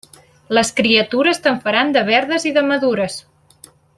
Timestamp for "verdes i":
2.09-2.57